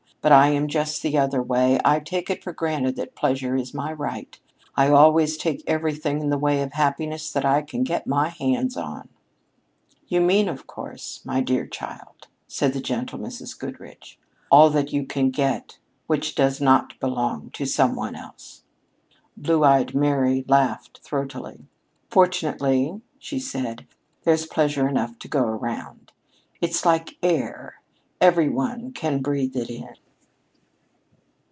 [0.23, 3.73] But I am just the other way I take it for granted that pleasure is
[3.73, 4.37] my right.
[4.77, 8.77] I always take everything in the way of happiness that I can get my hands
[8.77, 9.09] on."
[10.07, 13.57] "You mean, of course, my dear child," said the gentle Mrs.
[13.57, 14.19] Goodrich,
[14.51, 18.61] "all that you can get which does not belong to some one else."
[19.35, 21.65] Blue eyed Mary laughed throatily.
[22.11, 23.87] "Fortunately," she said,
[24.23, 26.11] "there's pleasure enough to go around.
[26.61, 27.81] It's like air,
[28.21, 29.95] every one can breathe it in."